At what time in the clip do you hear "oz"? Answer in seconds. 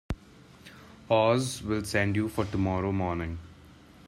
1.11-1.61